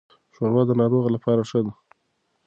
[0.35, 1.71] ښوروا د ناروغ لپاره ښه ده.